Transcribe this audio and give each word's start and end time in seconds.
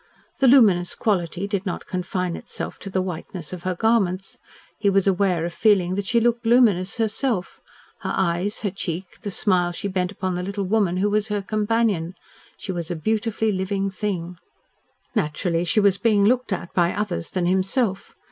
The 0.39 0.47
luminous 0.47 0.95
quality 0.95 1.47
did 1.47 1.63
not 1.63 1.85
confine 1.85 2.35
itself 2.35 2.79
to 2.79 2.89
the 2.89 3.03
whiteness 3.03 3.53
of 3.53 3.61
her 3.61 3.75
garments. 3.75 4.39
He 4.79 4.89
was 4.89 5.05
aware 5.05 5.45
of 5.45 5.53
feeling 5.53 5.93
that 5.93 6.07
she 6.07 6.19
looked 6.19 6.43
luminous 6.43 6.97
herself 6.97 7.61
her 7.99 8.11
eyes, 8.15 8.61
her 8.61 8.71
cheek, 8.71 9.19
the 9.21 9.29
smile 9.29 9.71
she 9.71 9.87
bent 9.87 10.11
upon 10.11 10.33
the 10.33 10.41
little 10.41 10.65
woman 10.65 10.97
who 10.97 11.09
was 11.11 11.27
her 11.27 11.43
companion. 11.43 12.15
She 12.57 12.71
was 12.71 12.89
a 12.89 12.95
beautifully 12.95 13.51
living 13.51 13.91
thing. 13.91 14.37
Naturally, 15.13 15.63
she 15.65 15.79
was 15.79 15.99
being 15.99 16.25
looked 16.25 16.51
at 16.51 16.73
by 16.73 16.95
others 16.95 17.29
than 17.29 17.45
himself. 17.45 18.15